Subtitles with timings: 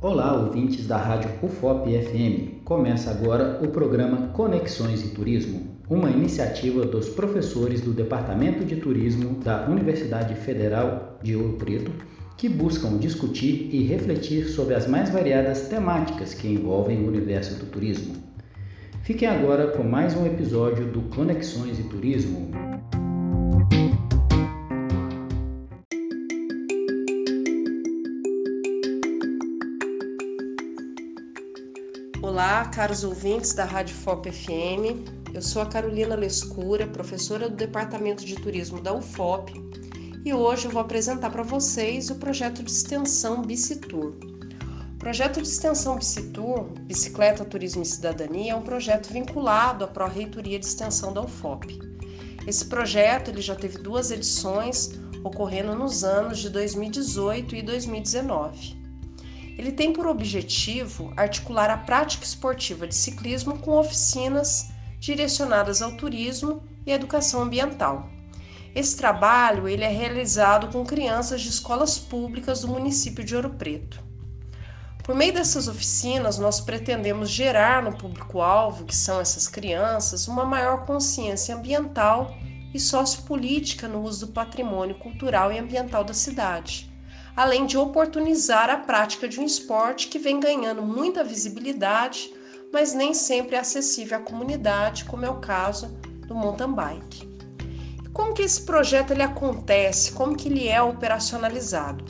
[0.00, 2.62] Olá, ouvintes da Rádio UFOP FM.
[2.64, 9.40] Começa agora o programa Conexões e Turismo, uma iniciativa dos professores do Departamento de Turismo
[9.40, 11.90] da Universidade Federal de Ouro Preto,
[12.36, 17.66] que buscam discutir e refletir sobre as mais variadas temáticas que envolvem o universo do
[17.66, 18.14] turismo.
[19.02, 22.52] Fiquem agora com mais um episódio do Conexões e Turismo.
[32.28, 35.08] Olá, caros ouvintes da Rádio FOP FM.
[35.32, 39.54] Eu sou a Carolina Lescura, professora do Departamento de Turismo da UFOP,
[40.26, 44.12] e hoje eu vou apresentar para vocês o projeto de extensão Bicitur.
[44.92, 50.58] O projeto de extensão Bicitur, Bicicleta, Turismo e Cidadania, é um projeto vinculado à Pró-Reitoria
[50.58, 51.78] de Extensão da UFOP.
[52.46, 54.90] Esse projeto ele já teve duas edições,
[55.24, 58.77] ocorrendo nos anos de 2018 e 2019.
[59.58, 64.70] Ele tem por objetivo articular a prática esportiva de ciclismo com oficinas
[65.00, 68.08] direcionadas ao turismo e educação ambiental.
[68.72, 74.00] Esse trabalho ele é realizado com crianças de escolas públicas do município de Ouro Preto.
[75.02, 80.84] Por meio dessas oficinas, nós pretendemos gerar no público-alvo, que são essas crianças, uma maior
[80.84, 82.36] consciência ambiental
[82.72, 86.87] e sociopolítica no uso do patrimônio cultural e ambiental da cidade
[87.38, 92.34] além de oportunizar a prática de um esporte que vem ganhando muita visibilidade,
[92.72, 95.86] mas nem sempre é acessível à comunidade, como é o caso
[96.26, 97.28] do mountain bike.
[98.12, 100.10] como que esse projeto ele acontece?
[100.10, 102.04] Como que ele é operacionalizado?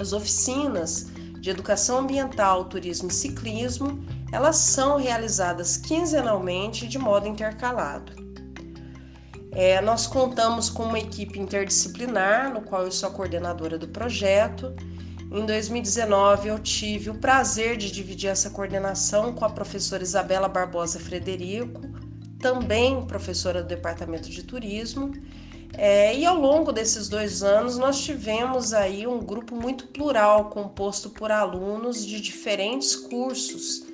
[0.00, 8.31] As oficinas de educação ambiental, turismo e ciclismo, elas são realizadas quinzenalmente de modo intercalado.
[9.54, 14.74] É, nós contamos com uma equipe interdisciplinar, no qual eu sou a coordenadora do projeto.
[15.30, 20.98] Em 2019, eu tive o prazer de dividir essa coordenação com a professora Isabela Barbosa
[20.98, 21.82] Frederico,
[22.38, 25.12] também professora do Departamento de Turismo.
[25.74, 31.10] É, e ao longo desses dois anos, nós tivemos aí um grupo muito plural, composto
[31.10, 33.91] por alunos de diferentes cursos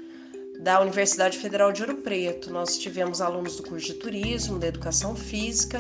[0.59, 2.53] da Universidade Federal de Ouro Preto.
[2.53, 5.79] Nós tivemos alunos do curso de turismo, da educação física,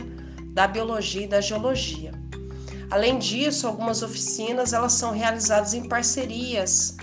[0.52, 2.12] da biologia e da geologia.
[2.90, 6.96] Além disso, algumas oficinas elas são realizadas em parcerias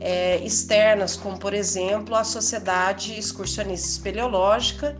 [0.00, 4.96] é, externas, como por exemplo a Sociedade Excursionista Espeleológica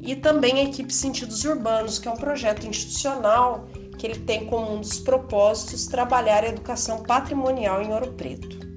[0.00, 4.74] e também a equipe Sentidos Urbanos, que é um projeto institucional que ele tem como
[4.74, 8.67] um dos propósitos trabalhar a educação patrimonial em Ouro Preto.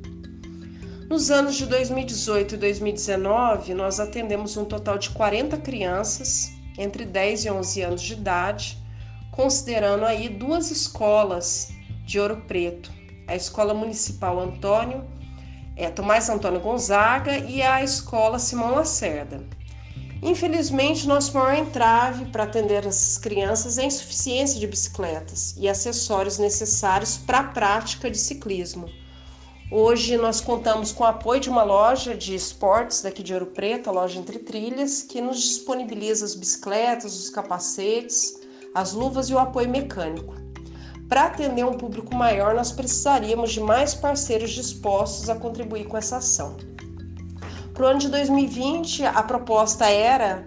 [1.11, 7.44] Nos anos de 2018 e 2019, nós atendemos um total de 40 crianças entre 10
[7.44, 8.77] e 11 anos de idade,
[9.29, 11.73] considerando aí duas escolas
[12.05, 12.94] de Ouro Preto,
[13.27, 15.05] a Escola Municipal Antônio
[15.75, 19.43] é, Tomás Antônio Gonzaga e a Escola Simão Lacerda.
[20.23, 26.38] Infelizmente, nosso maior entrave para atender essas crianças é a insuficiência de bicicletas e acessórios
[26.38, 29.00] necessários para a prática de ciclismo
[29.74, 33.90] Hoje nós contamos com o apoio de uma loja de esportes daqui de Ouro Preto,
[33.90, 38.38] a loja Entre Trilhas, que nos disponibiliza as bicicletas, os capacetes,
[38.76, 40.36] as luvas e o apoio mecânico.
[41.08, 46.18] Para atender um público maior, nós precisaríamos de mais parceiros dispostos a contribuir com essa
[46.18, 46.58] ação.
[47.74, 50.46] Para o ano de 2020, a proposta era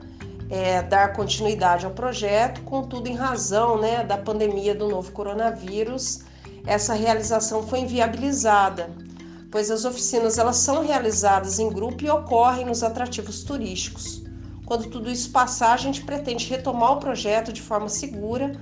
[0.51, 6.21] é, dar continuidade ao projeto, contudo, em razão né, da pandemia do novo coronavírus,
[6.67, 8.91] essa realização foi inviabilizada
[9.55, 14.21] pois as oficinas elas são realizadas em grupo e ocorrem nos atrativos turísticos.
[14.67, 18.61] Quando tudo isso passar, a gente pretende retomar o projeto de forma segura,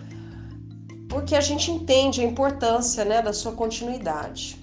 [1.09, 4.63] porque a gente entende a importância né, da sua continuidade.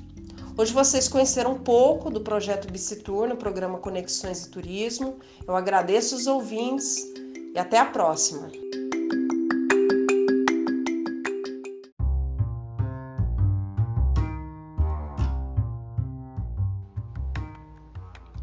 [0.56, 5.16] Hoje vocês conheceram um pouco do projeto Bicitur no programa Conexões e Turismo.
[5.47, 7.12] Eu agradeço os ouvintes
[7.56, 8.51] e até a próxima.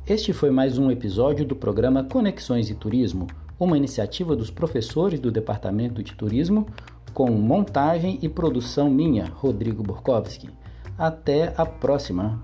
[0.09, 3.27] Este foi mais um episódio do programa Conexões e Turismo,
[3.59, 6.65] uma iniciativa dos professores do Departamento de Turismo,
[7.13, 10.49] com montagem e produção minha, Rodrigo Borkowski.
[10.97, 12.41] Até a próxima!